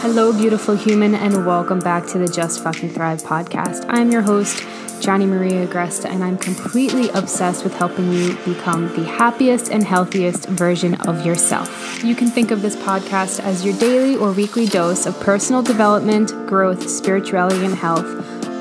[0.00, 3.84] Hello, beautiful human, and welcome back to the Just Fucking Thrive podcast.
[3.88, 4.64] I'm your host,
[5.00, 10.46] Gianna Maria Agresta, and I'm completely obsessed with helping you become the happiest and healthiest
[10.50, 12.04] version of yourself.
[12.04, 16.30] You can think of this podcast as your daily or weekly dose of personal development,
[16.46, 18.06] growth, spirituality, and health,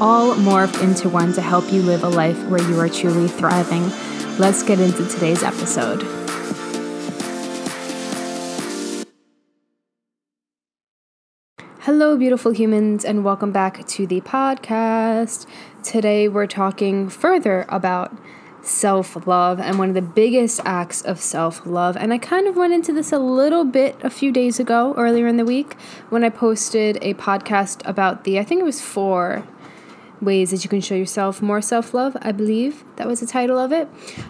[0.02, 3.84] all morphed into one to help you live a life where you are truly thriving.
[4.40, 6.17] Let's get into today's episode.
[11.88, 15.46] Hello, beautiful humans, and welcome back to the podcast.
[15.84, 18.14] Today, we're talking further about
[18.62, 21.96] self love and one of the biggest acts of self love.
[21.96, 25.28] And I kind of went into this a little bit a few days ago, earlier
[25.28, 25.76] in the week,
[26.10, 29.48] when I posted a podcast about the, I think it was four
[30.20, 33.58] ways that you can show yourself more self love, I believe that was the title
[33.58, 33.88] of it.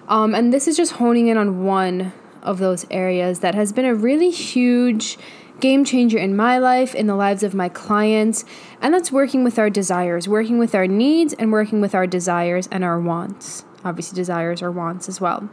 [0.07, 3.85] Um, and this is just honing in on one of those areas that has been
[3.85, 5.17] a really huge
[5.59, 8.45] game changer in my life, in the lives of my clients,
[8.81, 12.67] and that's working with our desires, working with our needs, and working with our desires
[12.71, 13.65] and our wants.
[13.83, 15.49] Obviously, desires are wants as well,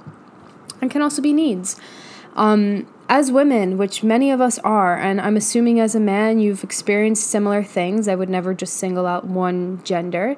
[0.81, 1.81] and can also be needs.
[2.35, 6.65] Um, as women, which many of us are, and I'm assuming as a man you've
[6.65, 10.37] experienced similar things, I would never just single out one gender,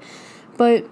[0.57, 0.87] but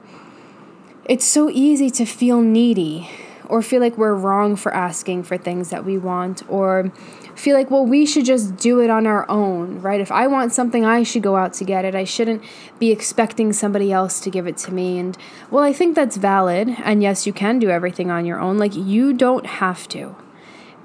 [1.05, 3.11] it's so easy to feel needy
[3.55, 6.91] or feel like we're wrong for asking for things that we want or
[7.37, 10.01] feel like, well, we should just do it on our own, right?
[10.01, 11.95] If I want something, I should go out to get it.
[11.95, 12.43] I shouldn't
[12.81, 14.99] be expecting somebody else to give it to me.
[14.99, 15.17] And
[15.53, 16.69] well, I think that's valid.
[16.83, 18.59] And yes, you can do everything on your own.
[18.59, 20.17] Like, you don't have to.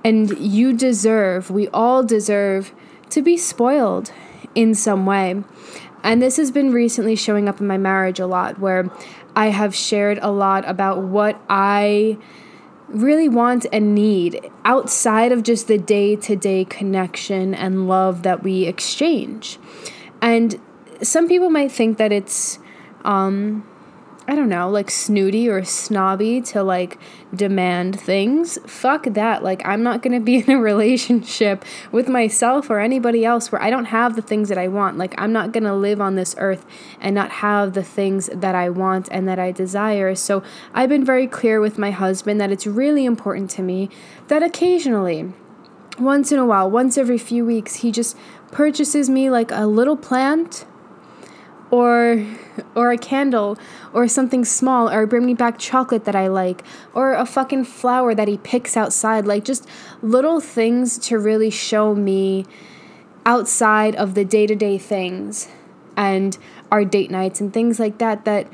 [0.04, 2.72] And you deserve, we all deserve
[3.10, 4.12] to be spoiled
[4.54, 5.44] in some way.
[6.04, 8.92] And this has been recently showing up in my marriage a lot, where
[9.36, 12.20] I have shared a lot about what I
[12.90, 18.44] really want and need outside of just the day to day connection and love that
[18.44, 19.60] we exchange.
[20.22, 20.60] And
[21.02, 22.60] some people might think that it's,
[23.06, 23.69] um,
[24.30, 27.00] I don't know, like snooty or snobby to like
[27.34, 28.60] demand things.
[28.68, 29.44] Fuck that.
[29.44, 33.60] Like, I'm not going to be in a relationship with myself or anybody else where
[33.60, 35.00] I don't have the things that I want.
[35.00, 36.68] Like, I'm not going to live on this earth
[37.02, 40.14] and not have the things that I want and that I desire.
[40.14, 40.44] So,
[40.76, 43.90] I've been very clear with my husband that it's really important to me
[44.28, 45.34] that occasionally,
[45.98, 48.16] once in a while, once every few weeks, he just
[48.52, 50.66] purchases me like a little plant
[51.72, 52.26] or
[52.76, 53.58] or a candle
[53.94, 56.64] or something small or bring me back chocolate that I like
[56.94, 59.26] or a fucking flower that he picks outside.
[59.26, 59.68] Like just
[60.02, 62.46] little things to really show me
[63.26, 65.50] outside of the day-to-day things
[65.96, 66.38] and
[66.72, 68.48] our date nights and things like that that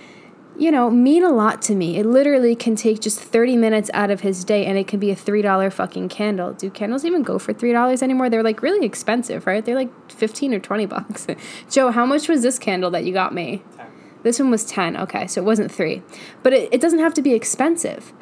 [0.57, 1.97] you know, mean a lot to me.
[1.97, 5.11] It literally can take just 30 minutes out of his day and it can be
[5.11, 6.53] a $3 fucking candle.
[6.53, 8.29] Do candles even go for $3 anymore?
[8.29, 9.63] They're like really expensive, right?
[9.63, 11.27] They're like 15 or 20 bucks.
[11.69, 13.63] Joe, how much was this candle that you got me?
[13.75, 13.85] 10.
[14.23, 14.95] This one was 10.
[14.97, 16.01] Okay, so it wasn't 3.
[16.41, 18.13] But it, it doesn't have to be expensive.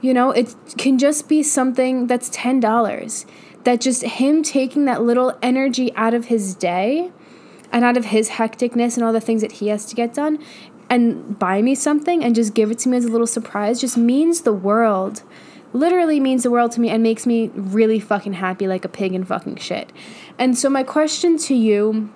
[0.00, 3.26] You know, it can just be something that's $10.
[3.64, 7.12] That just him taking that little energy out of his day
[7.72, 10.38] and out of his hecticness and all the things that he has to get done
[10.90, 13.96] and buy me something and just give it to me as a little surprise just
[13.96, 15.22] means the world.
[15.72, 19.12] Literally means the world to me and makes me really fucking happy like a pig
[19.12, 19.92] in fucking shit.
[20.38, 22.10] And so, my question to you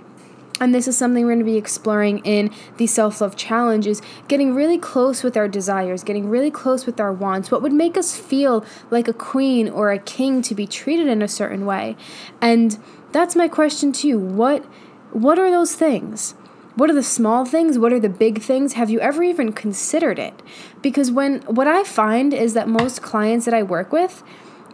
[0.63, 4.01] and this is something we're going to be exploring in the self love challenge is
[4.29, 7.51] getting really close with our desires, getting really close with our wants.
[7.51, 11.21] What would make us feel like a queen or a king to be treated in
[11.21, 11.97] a certain way?
[12.41, 12.79] And
[13.11, 14.19] that's my question to you.
[14.21, 14.65] What
[15.11, 16.37] what are those things?
[16.75, 17.79] What are the small things?
[17.79, 18.73] What are the big things?
[18.75, 20.43] Have you ever even considered it?
[20.81, 24.23] Because when what I find is that most clients that I work with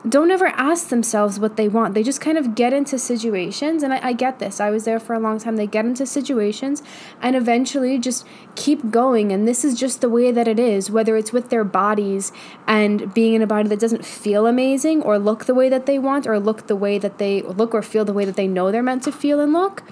[0.09, 1.95] don't ever ask themselves what they want.
[1.95, 4.61] They just kind of get into situations, and I, I, get this.
[4.61, 5.57] I was there for a long time.
[5.57, 6.85] They get into situations
[7.21, 8.25] and eventually just
[8.55, 9.33] keep going.
[9.33, 12.31] And this is just the way that it is, whether it's with their bodies
[12.67, 15.99] and being in a body that doesn't feel amazing or look the way that they
[15.99, 18.71] want or look the way that they look or feel the way that they know
[18.71, 19.83] they're meant to feel and look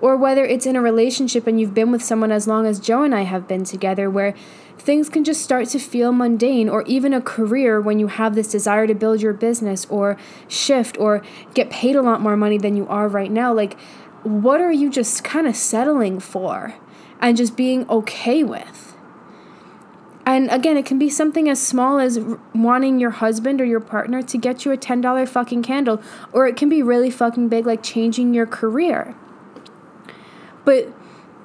[0.00, 3.02] or whether it's in a relationship and you've been with someone as long as Joe
[3.02, 4.34] and I have been together, where
[4.78, 8.48] things can just start to feel mundane, or even a career when you have this
[8.48, 10.16] desire to build your business or
[10.48, 11.22] shift or
[11.54, 13.52] get paid a lot more money than you are right now.
[13.52, 13.78] Like,
[14.22, 16.74] what are you just kind of settling for
[17.20, 18.96] and just being okay with?
[20.26, 22.18] And again, it can be something as small as
[22.52, 26.02] wanting your husband or your partner to get you a $10 fucking candle,
[26.32, 29.14] or it can be really fucking big, like changing your career
[30.66, 30.92] but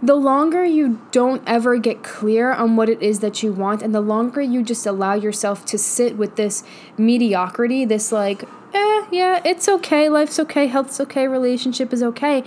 [0.03, 3.93] the longer you don't ever get clear on what it is that you want, and
[3.93, 6.63] the longer you just allow yourself to sit with this
[6.97, 12.43] mediocrity, this like, eh, yeah, it's okay, life's okay, health's okay, relationship is okay,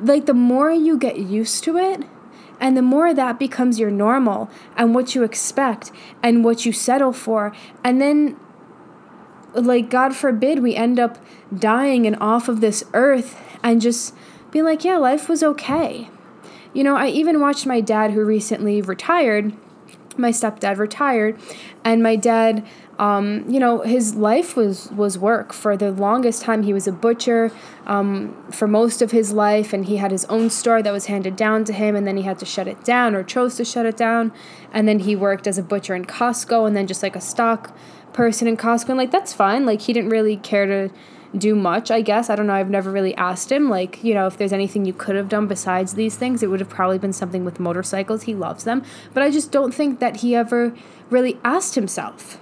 [0.00, 2.04] like the more you get used to it,
[2.60, 5.90] and the more that becomes your normal and what you expect
[6.22, 7.52] and what you settle for,
[7.82, 8.36] and then
[9.54, 11.18] like God forbid we end up
[11.52, 14.14] dying and off of this earth and just
[14.52, 16.08] being like, yeah, life was okay.
[16.72, 19.52] You know, I even watched my dad who recently retired.
[20.16, 21.40] My stepdad retired,
[21.84, 22.64] and my dad
[22.98, 25.52] um, you know, his life was was work.
[25.52, 27.50] For the longest time, he was a butcher
[27.86, 31.34] um, for most of his life, and he had his own store that was handed
[31.34, 33.86] down to him, and then he had to shut it down or chose to shut
[33.86, 34.32] it down,
[34.72, 37.76] and then he worked as a butcher in Costco, and then just like a stock
[38.12, 39.64] person in Costco, and like that's fine.
[39.64, 40.94] Like he didn't really care to
[41.36, 42.30] do much, I guess.
[42.30, 42.54] I don't know.
[42.54, 45.46] I've never really asked him, like, you know, if there's anything you could have done
[45.46, 46.42] besides these things.
[46.42, 48.22] It would have probably been something with motorcycles.
[48.22, 48.82] He loves them.
[49.14, 50.74] But I just don't think that he ever
[51.10, 52.38] really asked himself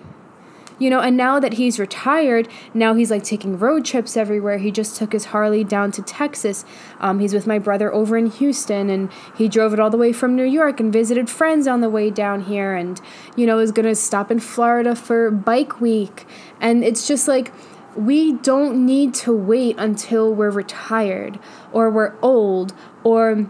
[0.80, 4.56] you know, and now that he's retired, now he's like taking road trips everywhere.
[4.56, 6.64] He just took his Harley down to Texas.
[6.98, 10.12] Um, he's with my brother over in Houston, and he drove it all the way
[10.12, 12.98] from New York and visited friends on the way down here, and,
[13.36, 16.26] you know, is gonna stop in Florida for bike week.
[16.62, 17.52] And it's just like,
[17.96, 21.38] we don't need to wait until we're retired
[21.72, 22.72] or we're old
[23.04, 23.46] or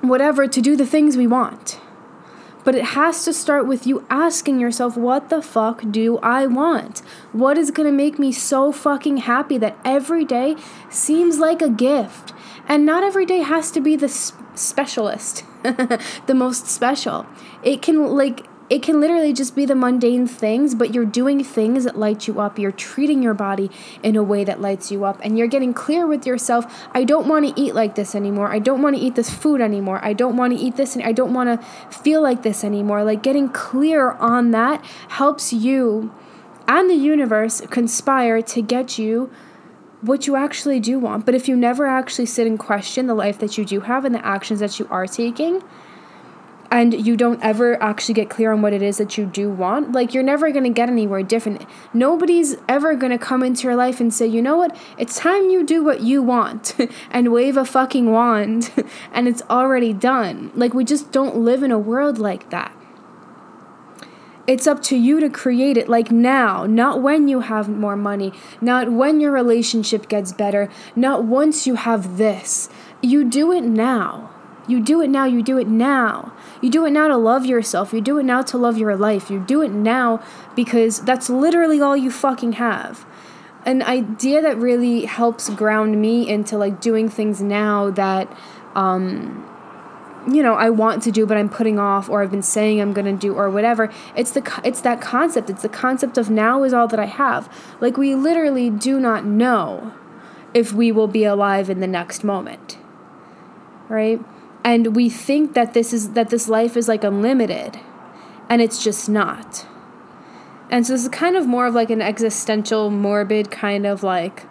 [0.00, 1.80] whatever to do the things we want.
[2.64, 6.98] But it has to start with you asking yourself, what the fuck do I want?
[7.32, 10.56] What is gonna make me so fucking happy that every day
[10.90, 12.34] seems like a gift?
[12.66, 17.24] And not every day has to be the specialist, the most special.
[17.62, 21.84] It can, like, it can literally just be the mundane things, but you're doing things
[21.84, 22.58] that light you up.
[22.58, 23.70] You're treating your body
[24.02, 25.18] in a way that lights you up.
[25.22, 28.50] And you're getting clear with yourself I don't want to eat like this anymore.
[28.50, 30.00] I don't want to eat this food anymore.
[30.02, 30.94] I don't want to eat this.
[30.94, 31.66] And I don't want to
[31.96, 33.04] feel like this anymore.
[33.04, 36.12] Like getting clear on that helps you
[36.66, 39.30] and the universe conspire to get you
[40.02, 41.24] what you actually do want.
[41.24, 44.14] But if you never actually sit and question the life that you do have and
[44.14, 45.62] the actions that you are taking,
[46.70, 49.92] and you don't ever actually get clear on what it is that you do want,
[49.92, 51.66] like you're never going to get anywhere different.
[51.94, 55.48] Nobody's ever going to come into your life and say, you know what, it's time
[55.48, 56.76] you do what you want
[57.10, 58.70] and wave a fucking wand
[59.12, 60.50] and it's already done.
[60.54, 62.74] Like, we just don't live in a world like that.
[64.46, 68.32] It's up to you to create it like now, not when you have more money,
[68.62, 72.70] not when your relationship gets better, not once you have this.
[73.02, 74.30] You do it now.
[74.68, 76.32] You do it now, you do it now.
[76.60, 77.94] You do it now to love yourself.
[77.94, 79.30] You do it now to love your life.
[79.30, 80.22] You do it now
[80.54, 83.06] because that's literally all you fucking have.
[83.64, 88.30] An idea that really helps ground me into like doing things now that
[88.74, 89.44] um
[90.30, 92.92] you know I want to do but I'm putting off or I've been saying I'm
[92.92, 93.90] going to do or whatever.
[94.14, 95.48] It's the it's that concept.
[95.48, 97.50] It's the concept of now is all that I have.
[97.80, 99.94] Like we literally do not know
[100.52, 102.76] if we will be alive in the next moment.
[103.88, 104.20] Right?
[104.68, 107.80] And we think that this is that this life is like unlimited
[108.50, 109.66] and it's just not.
[110.70, 114.44] And so this is kind of more of like an existential morbid kind of like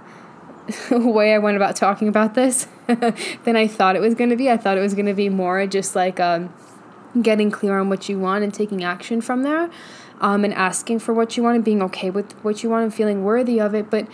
[0.91, 4.49] way i went about talking about this than i thought it was going to be.
[4.49, 6.51] I thought it was going to be more just like um,
[7.21, 9.69] getting clear on what you want and taking action from there
[10.19, 12.93] um, and asking for what you want and being okay with what you want and
[12.93, 13.91] feeling worthy of it.
[13.91, 14.07] But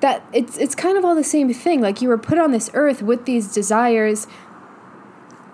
[0.00, 1.82] that it's it's kind of all the same thing.
[1.82, 4.26] Like you were put on this earth with these desires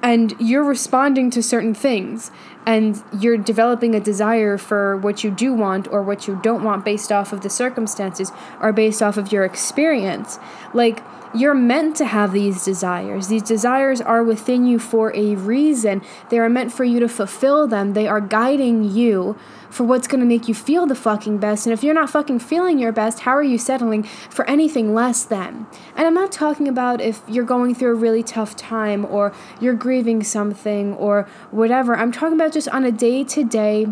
[0.04, 2.30] and you're responding to certain things
[2.66, 6.84] and you're developing a desire for what you do want or what you don't want
[6.84, 8.30] based off of the circumstances
[8.60, 10.38] or based off of your experience.
[10.74, 11.02] Like
[11.34, 13.28] you're meant to have these desires.
[13.28, 16.02] These desires are within you for a reason.
[16.30, 17.92] They are meant for you to fulfill them.
[17.92, 19.36] They are guiding you
[19.68, 21.66] for what's going to make you feel the fucking best.
[21.66, 25.24] And if you're not fucking feeling your best, how are you settling for anything less
[25.24, 25.66] than?
[25.96, 29.74] And I'm not talking about if you're going through a really tough time or you're
[29.74, 31.96] grieving something or whatever.
[31.96, 33.88] I'm talking about just on a day to day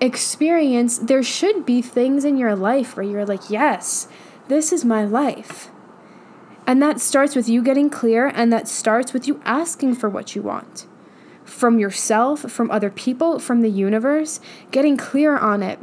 [0.00, 0.96] experience.
[0.96, 4.08] There should be things in your life where you're like, yes,
[4.48, 5.70] this is my life
[6.70, 10.36] and that starts with you getting clear, and that starts with you asking for what
[10.36, 10.86] you want
[11.44, 14.38] from yourself, from other people, from the universe,
[14.70, 15.80] getting clear on it.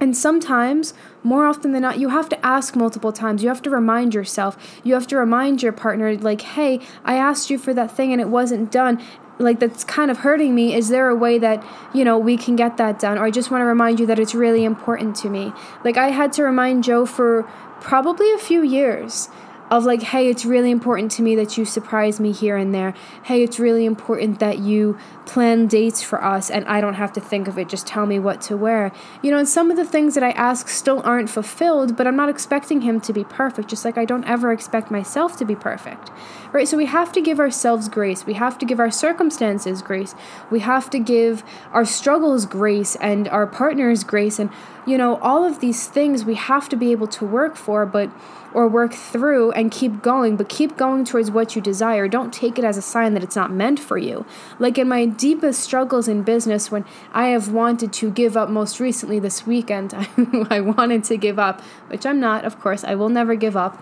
[0.00, 3.42] And sometimes, more often than not, you have to ask multiple times.
[3.42, 4.80] You have to remind yourself.
[4.82, 8.18] You have to remind your partner, like, hey, I asked you for that thing and
[8.18, 9.02] it wasn't done.
[9.38, 10.74] Like, that's kind of hurting me.
[10.74, 13.18] Is there a way that, you know, we can get that done?
[13.18, 15.52] Or I just want to remind you that it's really important to me.
[15.84, 17.42] Like, I had to remind Joe for
[17.82, 19.28] probably a few years
[19.70, 22.94] of like, hey, it's really important to me that you surprise me here and there.
[23.24, 27.20] Hey, it's really important that you plan dates for us and I don't have to
[27.20, 27.68] think of it.
[27.68, 28.92] Just tell me what to wear.
[29.22, 32.16] You know, and some of the things that I ask still aren't fulfilled, but I'm
[32.16, 35.56] not expecting him to be perfect, just like I don't ever expect myself to be
[35.56, 36.10] perfect.
[36.52, 36.68] Right?
[36.68, 38.24] So we have to give ourselves grace.
[38.24, 40.14] We have to give our circumstances grace.
[40.50, 41.42] We have to give
[41.72, 44.38] our struggles grace and our partners grace.
[44.38, 44.50] And,
[44.86, 48.10] you know, all of these things we have to be able to work for, but
[48.56, 52.08] or work through and keep going, but keep going towards what you desire.
[52.08, 54.24] Don't take it as a sign that it's not meant for you.
[54.58, 58.80] Like in my deepest struggles in business, when I have wanted to give up most
[58.80, 59.92] recently this weekend,
[60.50, 63.78] I wanted to give up, which I'm not, of course, I will never give up.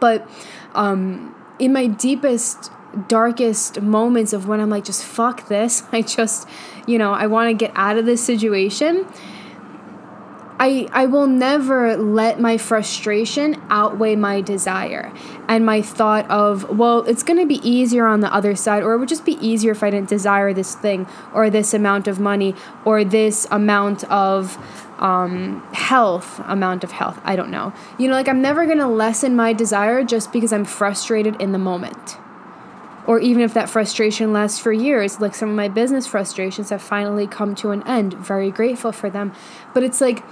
[0.00, 0.26] But
[0.74, 2.70] um, in my deepest
[3.08, 5.82] darkest moments of when I'm like, just fuck this.
[5.92, 6.48] I just,
[6.86, 9.06] you know, I want to get out of this situation.
[10.64, 15.12] I, I will never let my frustration outweigh my desire
[15.48, 18.92] and my thought of, well, it's going to be easier on the other side, or
[18.92, 22.20] it would just be easier if I didn't desire this thing, or this amount of
[22.20, 22.54] money,
[22.84, 24.56] or this amount of
[25.00, 27.20] um, health, amount of health.
[27.24, 27.72] I don't know.
[27.98, 31.50] You know, like I'm never going to lessen my desire just because I'm frustrated in
[31.50, 32.18] the moment.
[33.04, 36.82] Or even if that frustration lasts for years, like some of my business frustrations have
[36.82, 38.14] finally come to an end.
[38.14, 39.32] Very grateful for them.
[39.74, 40.22] But it's like,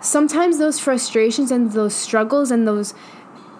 [0.00, 2.94] sometimes those frustrations and those struggles and those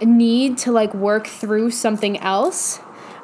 [0.03, 2.81] need to like work through something else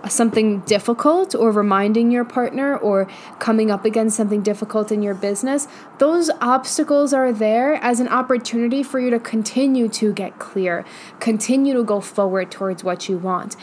[0.07, 3.09] uh, something difficult or reminding your partner or
[3.39, 5.67] coming up against something difficult in your business,
[5.99, 10.85] those obstacles are there as an opportunity for you to continue to get clear,
[11.19, 13.57] continue to go forward towards what you want.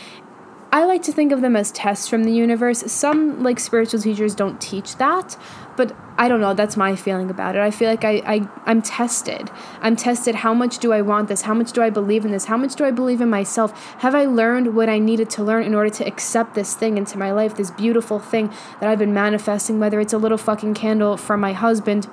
[0.74, 2.92] I like to think of them as tests from the universe.
[2.92, 5.38] Some like spiritual teachers don't teach that,
[5.76, 7.62] but I don't know, that's my feeling about it.
[7.62, 9.50] I feel like I, I I'm tested.
[9.82, 11.44] I'm tested how much do I want this?
[11.44, 12.46] How much do I believe in this?
[12.46, 13.72] How much do I believe in myself?
[14.00, 17.18] Have I learned what I needed to learn in order to accept this thing into
[17.18, 18.50] my life, this beautiful thing
[18.80, 22.08] that I've been manifesting, whether it's a little fucking candle from my husband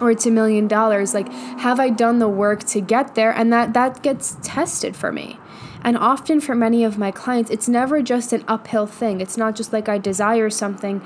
[0.00, 1.26] or it's a million dollars like
[1.60, 5.38] have i done the work to get there and that that gets tested for me
[5.86, 9.20] and often for many of my clients, it's never just an uphill thing.
[9.20, 11.00] It's not just like I desire something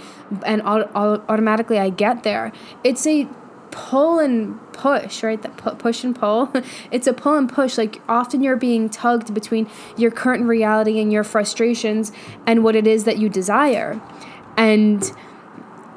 [0.46, 2.50] and automatically I get there.
[2.82, 3.28] It's a
[3.70, 5.40] pull and push, right?
[5.42, 6.50] That pu- push and pull.
[6.90, 7.76] it's a pull and push.
[7.76, 9.68] Like often you're being tugged between
[9.98, 12.10] your current reality and your frustrations
[12.46, 14.00] and what it is that you desire.
[14.56, 15.12] And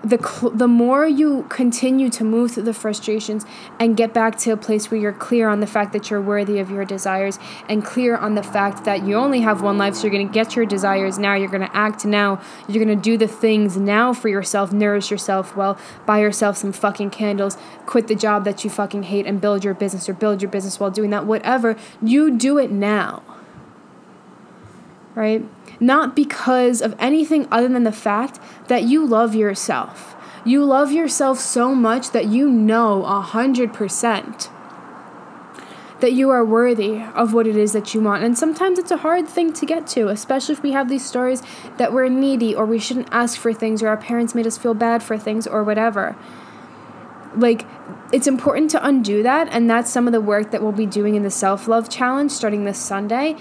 [0.03, 3.45] the cl- the more you continue to move through the frustrations
[3.79, 6.59] and get back to a place where you're clear on the fact that you're worthy
[6.59, 10.03] of your desires and clear on the fact that you only have one life so
[10.03, 13.01] you're going to get your desires now you're going to act now you're going to
[13.01, 18.07] do the things now for yourself nourish yourself well buy yourself some fucking candles quit
[18.07, 20.91] the job that you fucking hate and build your business or build your business while
[20.91, 23.23] doing that whatever you do it now.
[25.15, 25.45] Right
[25.79, 30.15] not because of anything other than the fact that you love yourself.
[30.45, 34.49] You love yourself so much that you know a hundred percent
[36.03, 38.25] that you are worthy of what it is that you want.
[38.25, 41.41] And sometimes it's a hard thing to get to, especially if we have these stories
[41.77, 44.73] that we're needy or we shouldn't ask for things or our parents made us feel
[44.73, 46.17] bad for things or whatever.
[47.37, 47.65] Like,
[48.11, 49.47] it's important to undo that.
[49.53, 52.31] And that's some of the work that we'll be doing in the self love challenge
[52.31, 53.37] starting this Sunday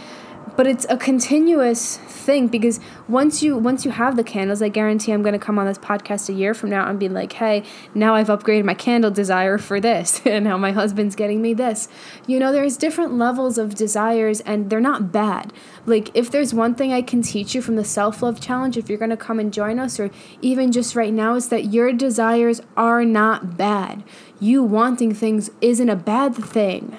[0.57, 2.79] but it's a continuous thing because
[3.09, 5.79] once you once you have the candles i guarantee i'm going to come on this
[5.79, 7.63] podcast a year from now and be like hey
[7.95, 11.89] now i've upgraded my candle desire for this and now my husband's getting me this.
[12.27, 15.53] You know there's different levels of desires and they're not bad.
[15.87, 18.99] Like if there's one thing i can teach you from the self-love challenge if you're
[18.99, 22.61] going to come and join us or even just right now is that your desires
[22.77, 24.03] are not bad.
[24.41, 26.97] You wanting things isn't a bad thing.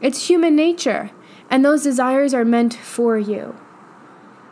[0.00, 1.10] It's human nature
[1.50, 3.56] and those desires are meant for you.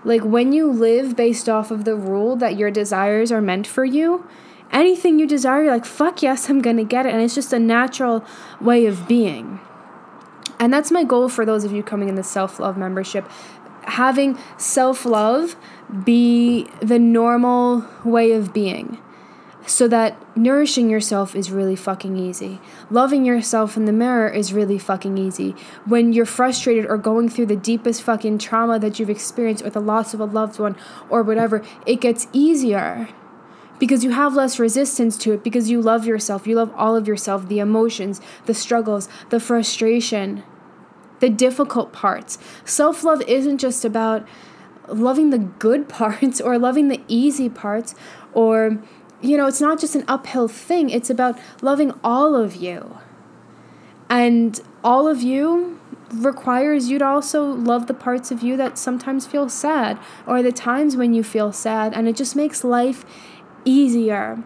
[0.05, 3.85] Like when you live based off of the rule that your desires are meant for
[3.85, 4.27] you,
[4.71, 7.15] anything you desire, you're like, fuck yes, I'm gonna get it.
[7.15, 8.25] And it's just a natural
[8.61, 9.61] way of being.
[10.59, 13.29] And that's my goal for those of you coming in the self love membership.
[13.83, 15.57] Having self love
[16.05, 18.99] be the normal way of being
[19.67, 22.61] so that nourishing yourself is really fucking easy.
[22.91, 25.53] Loving yourself in the mirror is really fucking easy.
[25.87, 29.81] When you're frustrated or going through the deepest fucking trauma that you've experienced or the
[29.81, 30.77] loss of a loved one
[31.09, 33.09] or whatever, it gets easier
[33.79, 36.47] because you have less resistance to it because you love yourself.
[36.47, 40.43] You love all of yourself, the emotions, the struggles, the frustration,
[41.21, 42.39] the difficult parts.
[42.65, 44.27] Self love isn't just about
[44.89, 47.95] loving the good parts or loving the easy parts
[48.33, 48.79] or
[49.25, 52.99] you know, it's not just an uphill thing, it's about loving all of you.
[54.11, 55.81] And all of you
[56.13, 60.53] requires you to also love the parts of you that sometimes feel sad or the
[60.53, 63.05] times when you feel sad and it just makes life
[63.65, 64.43] easier.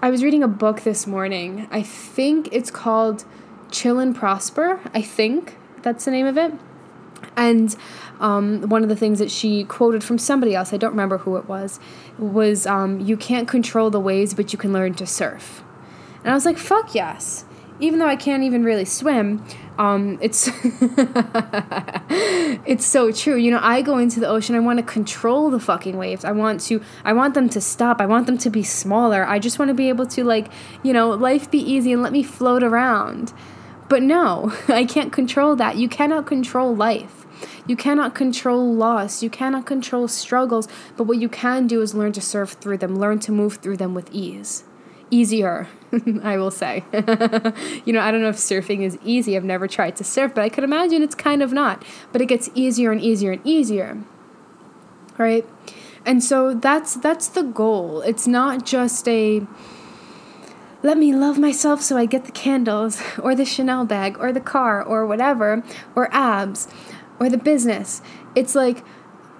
[0.00, 1.68] I was reading a book this morning.
[1.70, 3.24] I think it's called
[3.70, 4.80] Chill and Prosper.
[4.94, 6.54] I think that's the name of it.
[7.36, 7.74] And
[8.20, 11.36] um, one of the things that she quoted from somebody else, I don't remember who
[11.36, 11.78] it was,
[12.18, 15.62] was um, you can't control the waves, but you can learn to surf.
[16.22, 17.44] And I was like, fuck yes.
[17.80, 19.44] Even though I can't even really swim,
[19.78, 20.50] um, it's
[22.66, 23.36] it's so true.
[23.36, 24.56] You know, I go into the ocean.
[24.56, 26.24] I want to control the fucking waves.
[26.24, 26.82] I want to.
[27.04, 28.00] I want them to stop.
[28.00, 29.24] I want them to be smaller.
[29.24, 30.48] I just want to be able to like,
[30.82, 33.32] you know, life be easy and let me float around.
[33.88, 35.76] But no, I can't control that.
[35.76, 37.26] You cannot control life.
[37.66, 39.22] You cannot control loss.
[39.22, 40.68] You cannot control struggles.
[40.96, 43.76] But what you can do is learn to surf through them, learn to move through
[43.76, 44.64] them with ease
[45.10, 45.68] easier,
[46.22, 46.84] I will say.
[47.84, 49.36] you know, I don't know if surfing is easy.
[49.36, 51.84] I've never tried to surf, but I could imagine it's kind of not.
[52.12, 53.98] But it gets easier and easier and easier.
[55.16, 55.46] Right?
[56.04, 58.02] And so that's that's the goal.
[58.02, 59.46] It's not just a
[60.82, 64.40] let me love myself so I get the candles or the Chanel bag or the
[64.40, 65.62] car or whatever
[65.94, 66.68] or abs
[67.18, 68.00] or the business.
[68.34, 68.84] It's like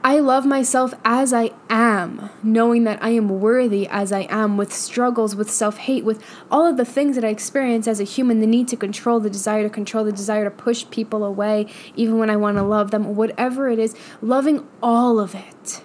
[0.02, 4.72] I love myself as I am, knowing that I am worthy as I am, with
[4.72, 8.40] struggles, with self hate, with all of the things that I experience as a human
[8.40, 11.66] the need to control, the desire to control, the desire to push people away,
[11.96, 15.82] even when I want to love them, whatever it is, loving all of it.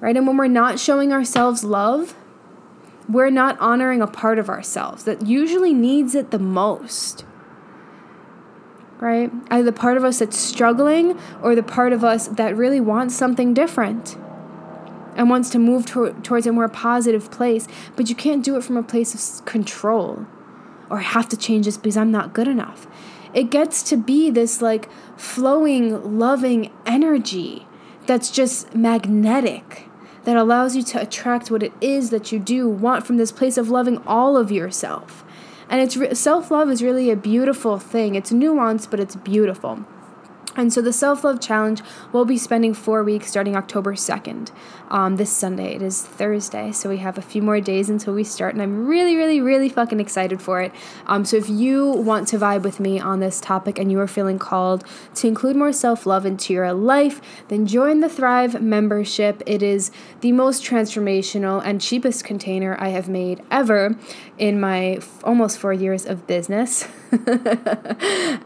[0.00, 0.16] Right?
[0.16, 2.16] And when we're not showing ourselves love,
[3.08, 7.24] we're not honoring a part of ourselves that usually needs it the most
[9.00, 9.30] right?
[9.50, 13.14] Either the part of us that's struggling or the part of us that really wants
[13.14, 14.16] something different
[15.16, 17.68] and wants to move to- towards a more positive place.
[17.96, 20.26] But you can't do it from a place of control
[20.90, 22.86] or I have to change this because I'm not good enough.
[23.32, 27.66] It gets to be this like flowing, loving energy
[28.06, 29.88] that's just magnetic
[30.24, 33.56] that allows you to attract what it is that you do want from this place
[33.56, 35.24] of loving all of yourself.
[35.68, 38.14] And it's re- self love is really a beautiful thing.
[38.14, 39.84] It's nuanced, but it's beautiful.
[40.56, 44.50] And so the self love challenge will be spending four weeks starting October 2nd,
[44.88, 45.74] um, this Sunday.
[45.74, 48.86] It is Thursday, so we have a few more days until we start, and I'm
[48.86, 50.72] really, really, really fucking excited for it.
[51.06, 54.06] Um, so if you want to vibe with me on this topic and you are
[54.06, 54.84] feeling called
[55.16, 59.42] to include more self love into your life, then join the Thrive membership.
[59.46, 59.90] It is
[60.20, 63.96] the most transformational and cheapest container I have made ever
[64.38, 66.88] in my f- almost four years of business.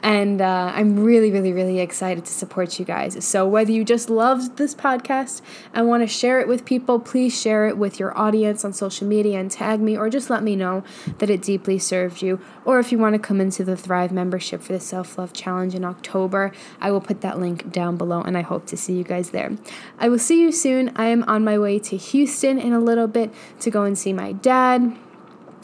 [0.03, 3.25] and uh, I'm really, really, really excited to support you guys.
[3.25, 5.43] So, whether you just loved this podcast
[5.75, 9.05] and want to share it with people, please share it with your audience on social
[9.05, 10.85] media and tag me, or just let me know
[11.19, 12.41] that it deeply served you.
[12.65, 15.75] Or if you want to come into the Thrive membership for the Self Love Challenge
[15.75, 19.03] in October, I will put that link down below, and I hope to see you
[19.03, 19.51] guys there.
[19.99, 20.93] I will see you soon.
[20.95, 24.13] I am on my way to Houston in a little bit to go and see
[24.13, 24.97] my dad.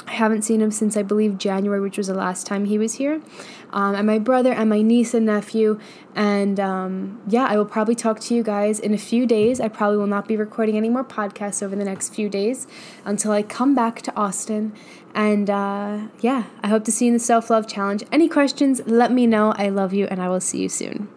[0.06, 2.94] I haven't seen him since I believe January, which was the last time he was
[2.94, 3.22] here.
[3.72, 5.80] Um, and my brother and my niece and nephew.
[6.14, 9.60] And um, yeah, I will probably talk to you guys in a few days.
[9.60, 12.66] I probably will not be recording any more podcasts over the next few days
[13.04, 14.74] until I come back to Austin.
[15.14, 18.04] And uh, yeah, I hope to see you in the Self Love Challenge.
[18.12, 19.52] Any questions, let me know.
[19.56, 21.08] I love you, and I will see you soon.